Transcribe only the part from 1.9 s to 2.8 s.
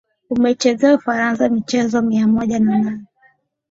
mia moja na